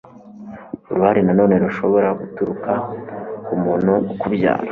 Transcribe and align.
Uruhara 0.89 1.19
nanone 1.27 1.55
rushobora 1.63 2.09
guturuka 2.19 2.71
ku 3.45 3.53
muntu 3.63 3.93
ukubyara 4.13 4.59